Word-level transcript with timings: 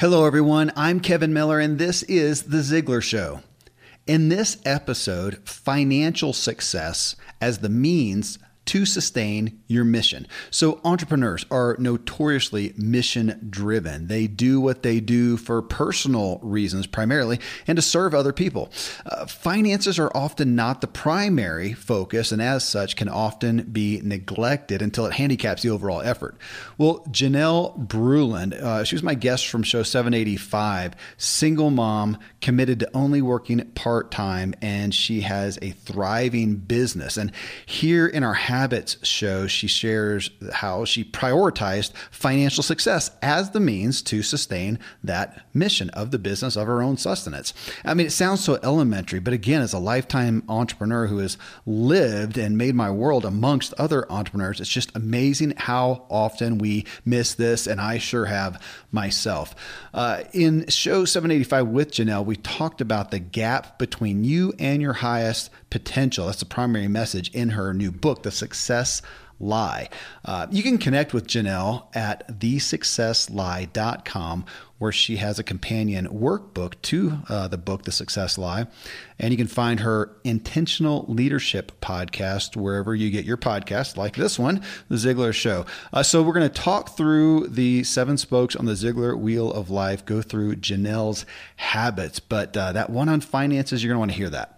Hello, 0.00 0.26
everyone. 0.26 0.70
I'm 0.76 1.00
Kevin 1.00 1.32
Miller, 1.32 1.58
and 1.58 1.76
this 1.76 2.04
is 2.04 2.44
The 2.44 2.58
Ziglar 2.58 3.02
Show. 3.02 3.40
In 4.06 4.28
this 4.28 4.58
episode, 4.64 5.38
financial 5.38 6.32
success 6.32 7.16
as 7.40 7.58
the 7.58 7.68
means 7.68 8.38
to 8.68 8.84
sustain 8.84 9.62
your 9.66 9.84
mission. 9.84 10.26
So, 10.50 10.80
entrepreneurs 10.84 11.46
are 11.50 11.74
notoriously 11.78 12.74
mission 12.76 13.46
driven. 13.48 14.08
They 14.08 14.26
do 14.26 14.60
what 14.60 14.82
they 14.82 15.00
do 15.00 15.38
for 15.38 15.62
personal 15.62 16.38
reasons 16.42 16.86
primarily 16.86 17.40
and 17.66 17.76
to 17.76 17.82
serve 17.82 18.14
other 18.14 18.34
people. 18.34 18.70
Uh, 19.06 19.24
finances 19.24 19.98
are 19.98 20.14
often 20.14 20.54
not 20.54 20.82
the 20.82 20.86
primary 20.86 21.72
focus 21.72 22.30
and, 22.30 22.42
as 22.42 22.62
such, 22.62 22.94
can 22.94 23.08
often 23.08 23.62
be 23.62 24.02
neglected 24.02 24.82
until 24.82 25.06
it 25.06 25.14
handicaps 25.14 25.62
the 25.62 25.70
overall 25.70 26.02
effort. 26.02 26.36
Well, 26.76 26.98
Janelle 27.10 27.86
Bruland, 27.86 28.52
uh, 28.52 28.84
she 28.84 28.94
was 28.94 29.02
my 29.02 29.14
guest 29.14 29.46
from 29.46 29.62
show 29.62 29.82
785, 29.82 30.94
single 31.16 31.70
mom, 31.70 32.18
committed 32.40 32.80
to 32.80 32.96
only 32.96 33.20
working 33.20 33.64
part 33.72 34.10
time, 34.10 34.54
and 34.62 34.94
she 34.94 35.22
has 35.22 35.58
a 35.60 35.70
thriving 35.70 36.56
business. 36.56 37.16
And 37.16 37.32
here 37.66 38.06
in 38.06 38.22
our 38.22 38.34
Habits 38.34 38.96
show, 39.02 39.46
she 39.46 39.66
shares 39.66 40.30
how 40.52 40.84
she 40.84 41.04
prioritized 41.04 41.92
financial 42.10 42.62
success 42.62 43.10
as 43.22 43.50
the 43.50 43.60
means 43.60 44.02
to 44.02 44.22
sustain 44.22 44.78
that 45.02 45.46
mission 45.52 45.90
of 45.90 46.10
the 46.10 46.18
business 46.18 46.56
of 46.56 46.66
her 46.66 46.82
own 46.82 46.96
sustenance. 46.96 47.52
I 47.84 47.94
mean, 47.94 48.06
it 48.06 48.10
sounds 48.10 48.44
so 48.44 48.58
elementary, 48.62 49.18
but 49.18 49.34
again, 49.34 49.62
as 49.62 49.72
a 49.72 49.78
lifetime 49.78 50.44
entrepreneur 50.48 51.06
who 51.06 51.18
has 51.18 51.36
lived 51.66 52.38
and 52.38 52.56
made 52.56 52.74
my 52.74 52.90
world 52.90 53.24
amongst 53.24 53.74
other 53.74 54.10
entrepreneurs, 54.10 54.60
it's 54.60 54.70
just 54.70 54.94
amazing 54.94 55.54
how 55.56 56.06
often 56.08 56.58
we 56.58 56.84
miss 57.04 57.34
this, 57.34 57.66
and 57.66 57.80
I 57.80 57.98
sure 57.98 58.26
have 58.26 58.62
myself. 58.92 59.54
Uh, 59.92 60.22
in 60.32 60.66
show 60.68 61.04
785 61.04 61.68
with 61.68 61.90
Janelle, 61.90 62.27
we 62.28 62.36
talked 62.36 62.82
about 62.82 63.10
the 63.10 63.18
gap 63.18 63.78
between 63.78 64.22
you 64.22 64.52
and 64.58 64.82
your 64.82 64.92
highest 64.92 65.48
potential. 65.70 66.26
That's 66.26 66.40
the 66.40 66.44
primary 66.44 66.86
message 66.86 67.30
in 67.30 67.48
her 67.50 67.72
new 67.72 67.90
book, 67.90 68.22
The 68.22 68.30
Success 68.30 69.00
Lie. 69.40 69.88
Uh, 70.24 70.46
you 70.50 70.62
can 70.62 70.78
connect 70.78 71.12
with 71.14 71.26
Janelle 71.26 71.86
at 71.94 72.26
thesuccesslie.com, 72.28 74.44
where 74.78 74.92
she 74.92 75.16
has 75.16 75.38
a 75.38 75.44
companion 75.44 76.08
workbook 76.08 76.74
to 76.82 77.18
uh, 77.28 77.48
the 77.48 77.58
book, 77.58 77.84
The 77.84 77.92
Success 77.92 78.38
Lie. 78.38 78.66
And 79.18 79.32
you 79.32 79.36
can 79.36 79.48
find 79.48 79.80
her 79.80 80.16
Intentional 80.24 81.04
Leadership 81.08 81.72
podcast 81.80 82.56
wherever 82.56 82.94
you 82.94 83.10
get 83.10 83.24
your 83.24 83.36
podcast, 83.36 83.96
like 83.96 84.16
this 84.16 84.38
one, 84.38 84.62
The 84.88 84.96
Ziglar 84.96 85.34
Show. 85.34 85.66
Uh, 85.92 86.02
so, 86.02 86.22
we're 86.22 86.32
going 86.32 86.48
to 86.48 86.62
talk 86.62 86.96
through 86.96 87.48
the 87.48 87.84
seven 87.84 88.16
spokes 88.18 88.56
on 88.56 88.66
the 88.66 88.72
Ziglar 88.72 89.18
Wheel 89.18 89.52
of 89.52 89.70
Life, 89.70 90.04
go 90.04 90.22
through 90.22 90.56
Janelle's 90.56 91.26
habits. 91.56 92.20
But 92.20 92.56
uh, 92.56 92.72
that 92.72 92.90
one 92.90 93.08
on 93.08 93.20
finances, 93.20 93.82
you're 93.82 93.90
going 93.90 93.96
to 93.96 94.00
want 94.00 94.10
to 94.12 94.16
hear 94.16 94.30
that. 94.30 94.57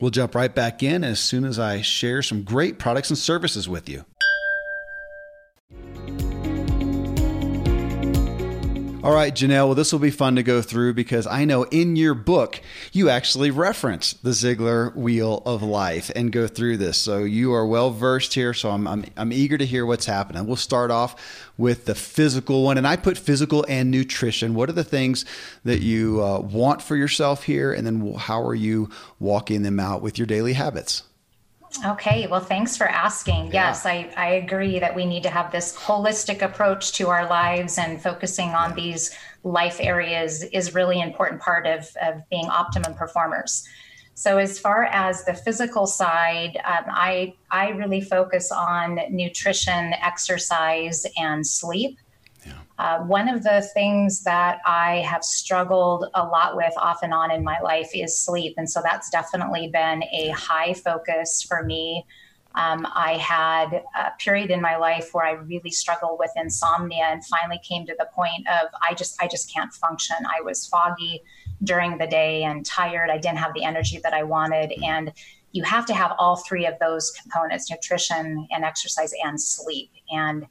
We'll 0.00 0.10
jump 0.10 0.34
right 0.34 0.54
back 0.54 0.82
in 0.82 1.04
as 1.04 1.20
soon 1.20 1.44
as 1.44 1.58
I 1.58 1.82
share 1.82 2.22
some 2.22 2.42
great 2.42 2.78
products 2.78 3.10
and 3.10 3.18
services 3.18 3.68
with 3.68 3.88
you. 3.88 4.04
All 9.02 9.14
right, 9.14 9.34
Janelle, 9.34 9.64
well, 9.64 9.74
this 9.74 9.92
will 9.92 9.98
be 9.98 10.10
fun 10.10 10.36
to 10.36 10.42
go 10.42 10.60
through 10.60 10.92
because 10.92 11.26
I 11.26 11.46
know 11.46 11.62
in 11.62 11.96
your 11.96 12.12
book 12.12 12.60
you 12.92 13.08
actually 13.08 13.50
reference 13.50 14.12
the 14.12 14.30
Ziglar 14.30 14.94
Wheel 14.94 15.42
of 15.46 15.62
Life 15.62 16.10
and 16.14 16.30
go 16.30 16.46
through 16.46 16.76
this. 16.76 16.98
So 16.98 17.20
you 17.20 17.54
are 17.54 17.66
well 17.66 17.92
versed 17.92 18.34
here. 18.34 18.52
So 18.52 18.68
I'm, 18.68 18.86
I'm, 18.86 19.06
I'm 19.16 19.32
eager 19.32 19.56
to 19.56 19.64
hear 19.64 19.86
what's 19.86 20.04
happening. 20.04 20.46
We'll 20.46 20.56
start 20.56 20.90
off 20.90 21.48
with 21.56 21.86
the 21.86 21.94
physical 21.94 22.62
one. 22.62 22.76
And 22.76 22.86
I 22.86 22.96
put 22.96 23.16
physical 23.16 23.64
and 23.70 23.90
nutrition. 23.90 24.52
What 24.52 24.68
are 24.68 24.74
the 24.74 24.84
things 24.84 25.24
that 25.64 25.80
you 25.80 26.22
uh, 26.22 26.40
want 26.40 26.82
for 26.82 26.94
yourself 26.94 27.44
here? 27.44 27.72
And 27.72 27.86
then 27.86 28.12
how 28.16 28.42
are 28.42 28.54
you 28.54 28.90
walking 29.18 29.62
them 29.62 29.80
out 29.80 30.02
with 30.02 30.18
your 30.18 30.26
daily 30.26 30.52
habits? 30.52 31.04
Okay, 31.86 32.26
well, 32.26 32.40
thanks 32.40 32.76
for 32.76 32.88
asking. 32.88 33.46
Yeah. 33.46 33.68
Yes, 33.68 33.86
I, 33.86 34.12
I 34.16 34.30
agree 34.32 34.78
that 34.80 34.94
we 34.94 35.06
need 35.06 35.22
to 35.22 35.30
have 35.30 35.52
this 35.52 35.76
holistic 35.76 36.42
approach 36.42 36.92
to 36.92 37.08
our 37.08 37.28
lives 37.28 37.78
and 37.78 38.02
focusing 38.02 38.50
on 38.50 38.74
these 38.74 39.16
life 39.44 39.76
areas 39.80 40.42
is 40.42 40.74
really 40.74 41.00
important 41.00 41.40
part 41.40 41.66
of, 41.66 41.88
of 42.02 42.28
being 42.28 42.46
optimum 42.46 42.94
performers. 42.94 43.64
So, 44.14 44.36
as 44.36 44.58
far 44.58 44.84
as 44.84 45.24
the 45.24 45.32
physical 45.32 45.86
side, 45.86 46.58
um, 46.64 46.84
I, 46.88 47.34
I 47.50 47.70
really 47.70 48.02
focus 48.02 48.52
on 48.52 49.00
nutrition, 49.08 49.94
exercise, 49.94 51.06
and 51.16 51.46
sleep. 51.46 51.98
Uh, 52.78 53.00
one 53.00 53.28
of 53.28 53.42
the 53.42 53.68
things 53.74 54.22
that 54.24 54.58
I 54.64 55.04
have 55.06 55.22
struggled 55.22 56.06
a 56.14 56.24
lot 56.24 56.56
with 56.56 56.72
off 56.78 57.02
and 57.02 57.12
on 57.12 57.30
in 57.30 57.44
my 57.44 57.60
life 57.60 57.90
is 57.94 58.18
sleep. 58.18 58.54
And 58.56 58.70
so 58.70 58.80
that's 58.82 59.10
definitely 59.10 59.68
been 59.68 60.02
a 60.04 60.30
high 60.30 60.72
focus 60.72 61.44
for 61.46 61.62
me. 61.62 62.06
Um, 62.54 62.86
I 62.94 63.18
had 63.18 63.84
a 63.94 64.10
period 64.18 64.50
in 64.50 64.60
my 64.60 64.76
life 64.76 65.10
where 65.12 65.24
I 65.24 65.32
really 65.32 65.70
struggled 65.70 66.18
with 66.18 66.30
insomnia 66.36 67.04
and 67.04 67.24
finally 67.26 67.60
came 67.62 67.86
to 67.86 67.94
the 67.98 68.08
point 68.14 68.48
of 68.48 68.70
I 68.82 68.94
just 68.94 69.22
I 69.22 69.28
just 69.28 69.52
can't 69.52 69.72
function. 69.72 70.16
I 70.26 70.40
was 70.40 70.66
foggy 70.66 71.22
during 71.62 71.98
the 71.98 72.06
day 72.06 72.42
and 72.44 72.64
tired. 72.66 73.10
I 73.10 73.18
didn't 73.18 73.38
have 73.38 73.54
the 73.54 73.62
energy 73.62 74.00
that 74.02 74.14
I 74.14 74.24
wanted 74.24 74.72
and 74.82 75.12
you 75.52 75.64
have 75.64 75.84
to 75.86 75.94
have 75.94 76.12
all 76.18 76.36
three 76.36 76.66
of 76.66 76.78
those 76.78 77.10
components 77.10 77.70
nutrition 77.70 78.46
and 78.50 78.64
exercise 78.64 79.12
and 79.24 79.40
sleep 79.40 79.90
and 80.10 80.46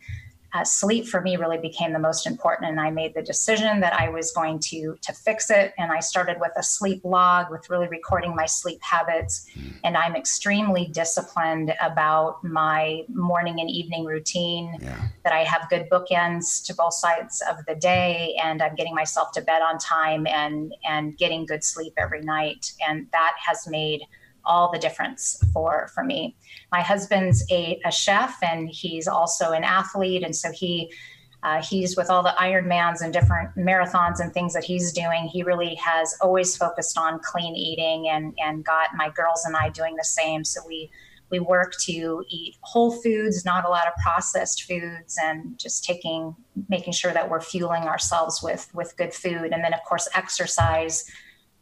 uh, 0.54 0.64
sleep 0.64 1.06
for 1.06 1.22
me 1.22 1.36
really 1.36 1.58
became 1.58 1.94
the 1.94 2.00
most 2.00 2.26
important 2.26 2.70
and 2.70 2.80
i 2.80 2.90
made 2.90 3.14
the 3.14 3.22
decision 3.22 3.80
that 3.80 3.94
i 3.94 4.10
was 4.10 4.32
going 4.32 4.60
to 4.60 4.98
to 5.02 5.14
fix 5.14 5.50
it 5.50 5.74
and 5.78 5.92
i 5.92 6.00
started 6.00 6.38
with 6.40 6.52
a 6.58 6.64
sleep 6.64 7.02
log 7.04 7.50
with 7.52 7.70
really 7.70 7.88
recording 7.88 8.36
my 8.36 8.46
sleep 8.46 8.80
habits 8.82 9.48
mm. 9.56 9.72
and 9.84 9.96
i'm 9.96 10.16
extremely 10.16 10.88
disciplined 10.88 11.74
about 11.82 12.44
my 12.44 13.04
morning 13.10 13.60
and 13.60 13.70
evening 13.70 14.06
routine 14.06 14.76
yeah. 14.82 15.08
that 15.24 15.34
i 15.34 15.44
have 15.44 15.70
good 15.70 15.88
bookends 15.90 16.66
to 16.66 16.74
both 16.74 16.94
sides 16.94 17.44
of 17.50 17.58
the 17.68 17.76
day 17.76 18.36
and 18.44 18.62
i'm 18.62 18.76
getting 18.76 18.96
myself 18.96 19.32
to 19.32 19.42
bed 19.42 19.62
on 19.62 19.78
time 19.78 20.26
and 20.28 20.74
and 20.88 21.18
getting 21.18 21.46
good 21.46 21.64
sleep 21.64 21.94
every 21.98 22.22
night 22.22 22.74
and 22.88 23.08
that 23.12 23.34
has 23.46 23.68
made 23.68 24.02
all 24.50 24.72
the 24.72 24.80
difference 24.80 25.42
for 25.54 25.90
for 25.94 26.04
me. 26.04 26.36
My 26.72 26.82
husband's 26.82 27.46
a, 27.50 27.80
a 27.86 27.92
chef 27.92 28.38
and 28.42 28.68
he's 28.70 29.08
also 29.08 29.52
an 29.52 29.64
athlete, 29.64 30.24
and 30.24 30.36
so 30.36 30.52
he 30.52 30.92
uh, 31.42 31.62
he's 31.62 31.96
with 31.96 32.10
all 32.10 32.22
the 32.22 32.34
Ironmans 32.38 33.02
and 33.02 33.14
different 33.14 33.56
marathons 33.56 34.20
and 34.20 34.34
things 34.34 34.54
that 34.54 34.66
he's 34.66 34.92
doing. 34.92 35.26
He 35.26 35.42
really 35.42 35.76
has 35.76 36.14
always 36.20 36.58
focused 36.58 36.98
on 36.98 37.22
clean 37.24 37.56
eating 37.56 38.10
and 38.10 38.34
and 38.44 38.66
got 38.66 38.90
my 38.96 39.10
girls 39.10 39.46
and 39.46 39.56
I 39.56 39.70
doing 39.70 39.96
the 39.96 40.04
same. 40.04 40.44
So 40.44 40.60
we 40.68 40.92
we 41.30 41.40
work 41.40 41.76
to 41.82 42.26
eat 42.28 42.56
whole 42.62 42.92
foods, 42.92 43.46
not 43.46 43.64
a 43.64 43.70
lot 43.70 43.88
of 43.88 43.94
processed 44.04 44.64
foods, 44.64 45.18
and 45.24 45.58
just 45.58 45.84
taking 45.84 46.36
making 46.68 46.94
sure 46.94 47.14
that 47.14 47.30
we're 47.30 47.42
fueling 47.42 47.84
ourselves 47.84 48.42
with 48.44 48.68
with 48.74 48.98
good 48.98 49.14
food. 49.14 49.54
And 49.54 49.64
then 49.64 49.74
of 49.74 49.80
course 49.88 50.10
exercise. 50.16 51.06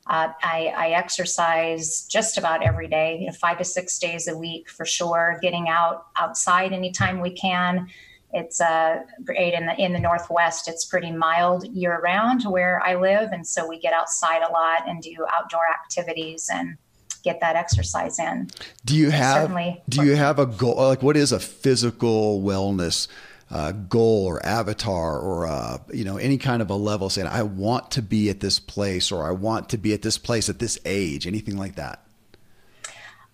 Uh, 0.10 0.30
I, 0.42 0.74
I, 0.76 0.90
exercise 0.92 2.04
just 2.04 2.38
about 2.38 2.64
every 2.64 2.88
day, 2.88 3.20
you 3.20 3.28
know, 3.28 3.34
five 3.34 3.58
to 3.58 3.66
six 3.66 4.00
days 4.00 4.30
a 4.30 4.38
week 4.38 4.70
for 4.70 4.86
sure. 4.86 5.38
Getting 5.42 5.68
out 5.68 6.06
outside 6.16 6.72
anytime 6.72 7.20
we 7.20 7.32
can. 7.32 7.90
It's 8.34 8.62
uh, 8.62 9.00
great 9.26 9.54
in 9.54 9.66
the 9.66 9.76
in 9.78 9.94
the 9.94 10.00
Northwest. 10.00 10.68
It's 10.68 10.86
pretty 10.86 11.12
mild 11.12 11.68
year 11.68 12.00
round 12.02 12.44
where 12.44 12.82
I 12.86 12.96
live, 12.96 13.32
and 13.32 13.46
so 13.46 13.68
we 13.68 13.80
get 13.80 13.94
outside 13.94 14.42
a 14.44 14.52
lot 14.52 14.88
and 14.88 15.02
do 15.02 15.26
outdoor 15.34 15.68
activities 15.68 16.50
and 16.54 16.78
get 17.24 17.40
that 17.42 17.56
exercise 17.56 18.20
in. 18.20 18.50
Do 18.86 18.96
you 18.96 19.10
have 19.10 19.42
Certainly 19.44 19.84
do 19.90 20.06
you 20.06 20.16
have 20.16 20.40
a 20.40 20.46
goal? 20.46 20.76
Like, 20.76 21.04
what 21.04 21.18
is 21.18 21.32
a 21.32 21.40
physical 21.40 22.42
wellness? 22.42 23.08
Uh, 23.50 23.72
goal 23.72 24.26
or 24.26 24.46
avatar 24.46 25.18
or 25.18 25.48
uh, 25.48 25.78
you 25.94 26.04
know 26.04 26.18
any 26.18 26.38
kind 26.38 26.62
of 26.62 26.70
a 26.70 26.76
level 26.76 27.10
saying 27.10 27.28
I 27.28 27.44
want 27.44 27.92
to 27.92 28.02
be 28.02 28.30
at 28.30 28.42
this 28.42 28.60
place 28.60 29.10
or 29.10 29.26
I 29.26 29.32
want 29.32 29.70
to 29.70 29.78
be 29.78 29.94
at 29.94 30.02
this 30.02 30.18
place 30.18 30.50
at 30.50 30.60
this 30.60 30.78
age 30.84 31.26
anything 31.26 31.56
like 31.56 31.76
that 31.76 32.08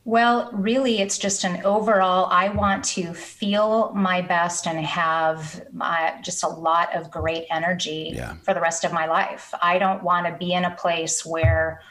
well, 0.06 0.50
really, 0.51 1.00
it's 1.00 1.18
just 1.18 1.45
an 1.45 1.65
overall. 1.65 2.27
I 2.30 2.50
want 2.50 2.83
to 2.86 3.13
feel 3.13 3.94
my 3.94 4.21
best 4.21 4.68
and 4.68 4.77
have 4.86 5.63
my, 5.71 6.15
just 6.21 6.44
a 6.44 6.50
lot 6.50 6.94
of 6.94 7.10
great 7.10 7.45
energy 7.50 8.12
yeah. 8.13 8.33
for 8.44 8.54
the 8.54 8.60
rest 8.60 8.83
of 8.83 8.92
my 8.92 9.06
life. 9.06 9.54
I 9.62 9.80
don't 9.80 10.04
want 10.04 10.27
to 10.27 10.33
be 10.33 10.51
in 10.51 10.65
a 10.65 10.75
place 10.75 11.25
where 11.25 11.81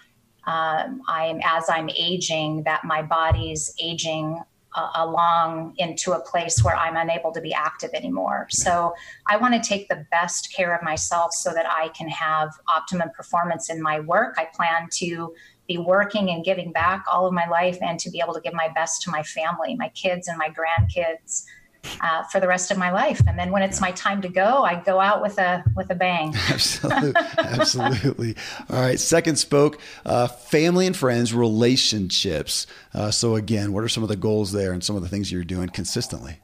um, 0.46 1.00
I'm, 1.08 1.40
as 1.42 1.70
I'm 1.70 1.88
aging, 1.88 2.64
that 2.64 2.84
my 2.84 3.00
body's 3.00 3.74
aging 3.82 4.42
uh, 4.74 4.90
along 4.94 5.74
into 5.78 6.12
a 6.12 6.20
place 6.20 6.62
where 6.62 6.76
I'm 6.76 6.96
unable 6.96 7.32
to 7.32 7.40
be 7.40 7.52
active 7.52 7.90
anymore. 7.94 8.46
So 8.50 8.94
I 9.26 9.36
want 9.36 9.54
to 9.54 9.60
take 9.60 9.88
the 9.88 10.06
best 10.10 10.52
care 10.54 10.74
of 10.74 10.82
myself 10.82 11.32
so 11.32 11.52
that 11.52 11.66
I 11.66 11.88
can 11.88 12.08
have 12.08 12.50
optimum 12.74 13.10
performance 13.14 13.70
in 13.70 13.82
my 13.82 14.00
work. 14.00 14.34
I 14.38 14.46
plan 14.54 14.88
to 14.92 15.34
be 15.68 15.78
working 15.78 16.30
and 16.30 16.44
giving 16.44 16.72
back 16.72 17.04
all 17.10 17.26
of 17.26 17.32
my 17.32 17.46
life 17.48 17.78
and 17.80 17.98
to 18.00 18.10
be 18.10 18.20
able 18.22 18.34
to 18.34 18.40
give 18.40 18.54
my 18.54 18.68
best 18.74 19.02
to 19.02 19.10
my 19.10 19.22
family, 19.22 19.74
my 19.76 19.88
kids 19.90 20.28
and 20.28 20.36
my 20.38 20.48
grandkids. 20.48 21.44
Uh, 22.00 22.22
for 22.24 22.38
the 22.38 22.46
rest 22.46 22.70
of 22.70 22.78
my 22.78 22.92
life, 22.92 23.20
and 23.26 23.36
then 23.38 23.50
when 23.50 23.60
it's 23.60 23.80
my 23.80 23.90
time 23.92 24.22
to 24.22 24.28
go, 24.28 24.64
I 24.64 24.76
go 24.76 25.00
out 25.00 25.20
with 25.20 25.38
a 25.38 25.64
with 25.76 25.90
a 25.90 25.94
bang. 25.94 26.32
absolutely, 26.48 27.12
absolutely. 27.38 28.36
All 28.70 28.80
right, 28.80 28.98
second 28.98 29.36
spoke, 29.36 29.80
uh, 30.06 30.28
family 30.28 30.86
and 30.86 30.96
friends, 30.96 31.34
relationships. 31.34 32.66
Uh, 32.94 33.10
so 33.10 33.34
again, 33.34 33.72
what 33.72 33.82
are 33.82 33.88
some 33.88 34.04
of 34.04 34.08
the 34.08 34.16
goals 34.16 34.52
there, 34.52 34.72
and 34.72 34.82
some 34.82 34.94
of 34.94 35.02
the 35.02 35.08
things 35.08 35.32
you're 35.32 35.44
doing 35.44 35.68
consistently? 35.68 36.38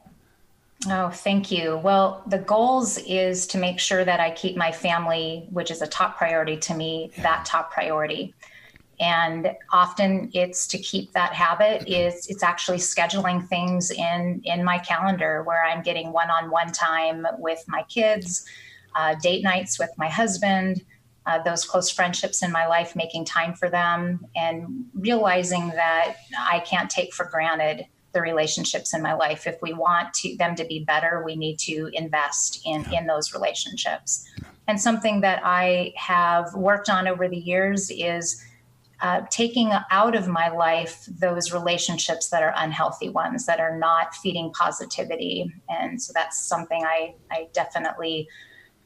Oh, 0.87 1.09
thank 1.09 1.51
you. 1.51 1.77
Well, 1.77 2.23
the 2.27 2.37
goals 2.37 2.97
is 2.99 3.47
to 3.47 3.57
make 3.57 3.79
sure 3.79 4.05
that 4.05 4.19
I 4.19 4.31
keep 4.31 4.55
my 4.55 4.71
family, 4.71 5.45
which 5.51 5.71
is 5.71 5.81
a 5.81 5.87
top 5.87 6.17
priority 6.17 6.55
to 6.57 6.73
me, 6.73 7.11
yeah. 7.15 7.23
that 7.23 7.45
top 7.45 7.71
priority 7.71 8.33
and 8.99 9.55
often 9.71 10.29
it's 10.33 10.67
to 10.67 10.77
keep 10.77 11.11
that 11.13 11.33
habit 11.33 11.87
is 11.87 12.27
it's 12.27 12.43
actually 12.43 12.77
scheduling 12.77 13.47
things 13.47 13.91
in 13.91 14.41
in 14.43 14.63
my 14.63 14.77
calendar 14.79 15.43
where 15.43 15.63
i'm 15.65 15.81
getting 15.81 16.11
one-on-one 16.11 16.71
time 16.71 17.25
with 17.37 17.63
my 17.67 17.83
kids 17.83 18.45
uh, 18.95 19.15
date 19.21 19.43
nights 19.43 19.79
with 19.79 19.91
my 19.97 20.07
husband 20.07 20.83
uh, 21.25 21.41
those 21.43 21.63
close 21.63 21.89
friendships 21.89 22.43
in 22.43 22.51
my 22.51 22.65
life 22.65 22.95
making 22.95 23.23
time 23.23 23.53
for 23.53 23.69
them 23.69 24.25
and 24.35 24.85
realizing 24.93 25.69
that 25.69 26.15
i 26.39 26.59
can't 26.59 26.89
take 26.89 27.13
for 27.13 27.25
granted 27.25 27.85
the 28.11 28.21
relationships 28.21 28.95
in 28.95 29.03
my 29.03 29.13
life. 29.13 29.45
If 29.45 29.61
we 29.61 29.73
want 29.73 30.15
to 30.15 30.35
them 30.37 30.55
to 30.55 30.65
be 30.65 30.83
better 30.83 31.21
we 31.23 31.35
need 31.35 31.59
to 31.59 31.91
invest 31.93 32.61
in 32.65 32.83
in 32.91 33.05
those 33.05 33.33
relationships. 33.33 34.27
And 34.67 34.81
something 34.81 35.21
that 35.21 35.41
i 35.43 35.93
have 35.95 36.53
worked 36.55 36.89
on 36.89 37.07
over 37.07 37.27
the 37.27 37.37
years 37.37 37.91
is 37.91 38.43
uh, 39.01 39.21
taking 39.29 39.71
out 39.91 40.15
of 40.15 40.27
my 40.27 40.49
life 40.49 41.05
those 41.07 41.53
relationships 41.53 42.29
that 42.29 42.43
are 42.43 42.53
unhealthy 42.57 43.09
ones 43.09 43.45
that 43.45 43.59
are 43.59 43.77
not 43.77 44.13
feeding 44.15 44.51
positivity. 44.51 45.53
And 45.69 46.01
so 46.01 46.11
that's 46.13 46.43
something 46.43 46.83
i, 46.83 47.15
I 47.31 47.47
definitely 47.53 48.27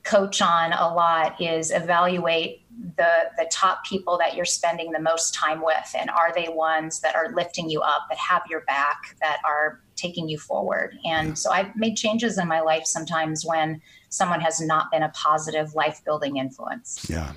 coach 0.04 0.42
on 0.42 0.74
a 0.74 0.94
lot 0.94 1.40
is 1.42 1.72
evaluate 1.72 2.66
the 2.98 3.32
the 3.38 3.48
top 3.52 3.86
people 3.86 4.18
that 4.18 4.36
you're 4.36 4.46
spending 4.46 4.92
the 4.92 5.00
most 5.00 5.34
time 5.34 5.64
with 5.64 5.96
and 5.98 6.10
are 6.10 6.34
they 6.34 6.48
ones 6.50 7.00
that 7.00 7.16
are 7.16 7.32
lifting 7.34 7.70
you 7.70 7.80
up 7.80 8.08
that 8.10 8.18
have 8.18 8.42
your 8.50 8.62
back 8.62 9.16
that 9.22 9.38
are 9.46 9.80
taking 9.96 10.28
you 10.28 10.38
forward. 10.38 10.98
And 11.06 11.38
so 11.40 11.52
i've 11.52 11.74
made 11.76 11.96
changes 11.96 12.38
in 12.38 12.48
my 12.48 12.60
life 12.60 12.86
sometimes 12.86 13.46
when 13.46 13.82
someone 14.10 14.42
has 14.42 14.60
not 14.60 14.92
been 14.92 15.04
a 15.04 15.10
positive 15.10 15.74
life 15.74 16.04
building 16.04 16.38
influence. 16.38 17.08
Yeah 17.10 17.34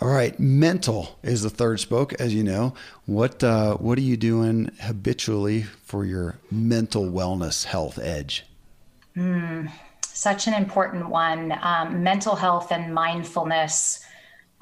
all 0.00 0.08
right, 0.08 0.38
mental 0.38 1.18
is 1.22 1.42
the 1.42 1.48
third 1.48 1.80
spoke, 1.80 2.12
as 2.14 2.34
you 2.34 2.42
know. 2.42 2.74
What 3.06 3.42
uh, 3.42 3.76
what 3.76 3.96
are 3.96 4.02
you 4.02 4.18
doing 4.18 4.70
habitually 4.82 5.62
for 5.62 6.04
your 6.04 6.36
mental 6.50 7.04
wellness, 7.04 7.64
health 7.64 7.98
edge? 7.98 8.44
Mm, 9.16 9.70
such 10.04 10.48
an 10.48 10.54
important 10.54 11.08
one. 11.08 11.58
Um, 11.62 12.02
mental 12.02 12.36
health 12.36 12.72
and 12.72 12.92
mindfulness, 12.92 14.04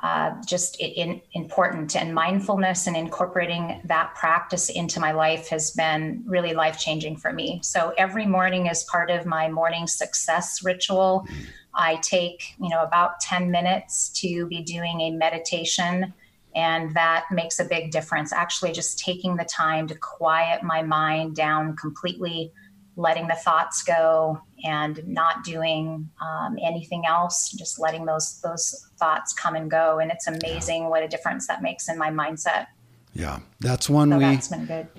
uh, 0.05 0.41
just 0.47 0.81
in, 0.81 1.21
important. 1.33 1.97
And 1.97 2.15
mindfulness 2.15 2.87
and 2.87 2.97
incorporating 2.97 3.81
that 3.87 4.15
practice 4.15 4.69
into 4.69 5.01
my 5.01 5.11
life 5.11 5.49
has 5.49 5.73
been 5.73 6.23
really 6.27 6.55
life 6.55 6.79
changing 6.79 7.17
for 7.17 7.33
me. 7.33 7.59
So 7.65 7.93
every 7.99 8.27
morning 8.27 8.67
is 8.67 8.85
part 8.85 9.11
of 9.11 9.27
my 9.27 9.49
morning 9.49 9.89
success 9.89 10.63
ritual. 10.63 11.27
Mm 11.29 11.47
I 11.77 11.97
take, 11.97 12.55
you 12.61 12.69
know, 12.69 12.83
about 12.83 13.21
10 13.21 13.51
minutes 13.51 14.11
to 14.21 14.47
be 14.47 14.63
doing 14.63 15.01
a 15.01 15.11
meditation 15.11 16.15
and 16.55 16.95
that 16.95 17.25
makes 17.31 17.59
a 17.59 17.65
big 17.65 17.91
difference. 17.91 18.33
Actually 18.33 18.73
just 18.73 18.99
taking 18.99 19.37
the 19.37 19.45
time 19.45 19.87
to 19.89 19.95
quiet 19.95 20.63
my 20.63 20.83
mind 20.83 21.35
down 21.35 21.77
completely, 21.77 22.53
letting 22.97 23.27
the 23.27 23.35
thoughts 23.35 23.83
go 23.83 24.41
and 24.65 25.07
not 25.07 25.43
doing 25.45 26.09
um, 26.21 26.57
anything 26.63 27.05
else, 27.07 27.51
just 27.51 27.81
letting 27.81 28.05
those 28.05 28.41
those 28.41 28.89
thoughts 28.99 29.33
come 29.33 29.57
and 29.57 29.71
go. 29.71 29.99
And 29.99 30.11
it's 30.11 30.27
amazing 30.27 30.89
what 30.89 31.03
a 31.03 31.09
difference 31.09 31.47
that 31.49 31.63
makes 31.63 31.89
in 31.89 31.99
my 31.99 32.11
mindset. 32.11 32.67
Yeah, 33.15 33.41
that's 33.61 33.89
one 33.89 34.11
so 34.11 34.19
we 34.19 34.25
that's 34.25 34.53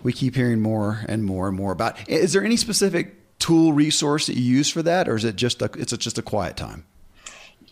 we 0.03 0.13
keep 0.13 0.35
hearing 0.35 0.61
more 0.61 1.03
and 1.07 1.23
more 1.23 1.47
and 1.47 1.55
more 1.55 1.71
about. 1.71 2.07
Is 2.09 2.33
there 2.33 2.43
any 2.43 2.57
specific 2.57 3.15
tool 3.45 3.73
resource 3.73 4.25
that 4.25 4.35
you 4.35 4.41
use 4.41 4.71
for 4.71 4.81
that, 4.81 5.07
or 5.07 5.15
is 5.15 5.23
it 5.23 5.35
just 5.35 5.61
a, 5.61 5.69
it's 5.77 5.93
a, 5.93 5.97
just 5.97 6.17
a 6.17 6.21
quiet 6.23 6.57
time? 6.57 6.83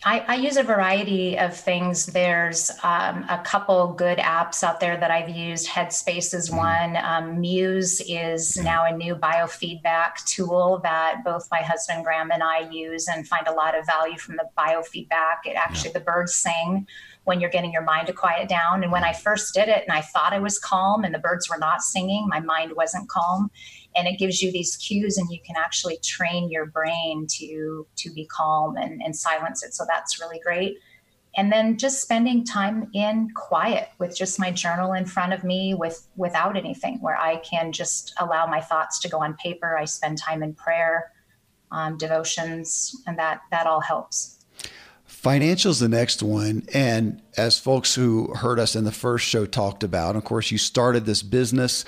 I, 0.04 0.20
I, 0.28 0.34
use 0.36 0.56
a 0.56 0.62
variety 0.62 1.36
of 1.36 1.56
things. 1.56 2.06
There's 2.06 2.70
um, 2.84 3.24
a 3.28 3.40
couple 3.42 3.92
good 3.94 4.18
apps 4.18 4.62
out 4.62 4.78
there 4.78 4.96
that 4.96 5.10
I've 5.10 5.30
used. 5.30 5.66
Headspace 5.66 6.32
is 6.32 6.48
mm-hmm. 6.48 6.58
one. 6.58 6.96
Um, 6.98 7.40
Muse 7.40 8.00
is 8.06 8.56
now 8.58 8.84
a 8.84 8.96
new 8.96 9.16
biofeedback 9.16 10.24
tool 10.26 10.78
that 10.84 11.24
both 11.24 11.48
my 11.50 11.62
husband 11.62 12.04
Graham 12.04 12.30
and 12.30 12.42
I 12.42 12.68
use 12.70 13.08
and 13.08 13.26
find 13.26 13.48
a 13.48 13.52
lot 13.52 13.76
of 13.76 13.84
value 13.84 14.18
from 14.18 14.36
the 14.36 14.48
biofeedback. 14.56 15.38
It 15.44 15.56
actually, 15.56 15.92
the 15.92 16.00
birds 16.00 16.36
sing 16.36 16.86
when 17.24 17.40
you're 17.40 17.50
getting 17.50 17.72
your 17.72 17.82
mind 17.82 18.06
to 18.06 18.12
quiet 18.12 18.48
down. 18.48 18.84
And 18.84 18.92
when 18.92 19.02
I 19.02 19.12
first 19.12 19.54
did 19.54 19.68
it 19.68 19.82
and 19.82 19.90
I 19.90 20.02
thought 20.02 20.34
I 20.34 20.38
was 20.38 20.58
calm 20.58 21.02
and 21.02 21.14
the 21.14 21.18
birds 21.18 21.48
were 21.50 21.58
not 21.58 21.82
singing, 21.82 22.28
my 22.28 22.40
mind 22.40 22.72
wasn't 22.76 23.08
calm 23.08 23.50
and 23.96 24.08
it 24.08 24.18
gives 24.18 24.42
you 24.42 24.50
these 24.50 24.76
cues 24.76 25.18
and 25.18 25.30
you 25.30 25.38
can 25.46 25.56
actually 25.56 25.98
train 26.02 26.50
your 26.50 26.66
brain 26.66 27.26
to 27.30 27.86
to 27.96 28.12
be 28.12 28.26
calm 28.26 28.76
and, 28.76 29.02
and 29.02 29.14
silence 29.16 29.62
it. 29.62 29.74
So 29.74 29.84
that's 29.88 30.20
really 30.20 30.40
great. 30.40 30.78
And 31.36 31.50
then 31.50 31.78
just 31.78 32.00
spending 32.00 32.44
time 32.44 32.88
in 32.94 33.28
quiet 33.34 33.88
with 33.98 34.16
just 34.16 34.38
my 34.38 34.52
journal 34.52 34.92
in 34.92 35.04
front 35.04 35.32
of 35.32 35.42
me 35.42 35.74
with 35.74 36.06
without 36.16 36.56
anything 36.56 37.00
where 37.00 37.16
i 37.16 37.36
can 37.36 37.72
just 37.72 38.14
allow 38.18 38.46
my 38.46 38.60
thoughts 38.60 39.00
to 39.00 39.08
go 39.08 39.18
on 39.18 39.34
paper. 39.34 39.76
I 39.76 39.84
spend 39.84 40.18
time 40.18 40.42
in 40.42 40.54
prayer 40.54 41.12
um, 41.70 41.98
devotions 41.98 42.94
and 43.06 43.18
that 43.18 43.42
that 43.50 43.66
all 43.66 43.80
helps. 43.80 44.44
Financial 45.06 45.70
is 45.70 45.80
the 45.80 45.88
next 45.88 46.22
one. 46.22 46.64
And 46.74 47.22
as 47.36 47.58
folks 47.58 47.94
who 47.94 48.32
heard 48.34 48.58
us 48.58 48.76
in 48.76 48.84
the 48.84 48.92
first 48.92 49.26
show 49.26 49.46
talked 49.46 49.82
about 49.82 50.16
of 50.16 50.24
course 50.24 50.50
you 50.50 50.58
started 50.58 51.04
this 51.04 51.22
business 51.22 51.84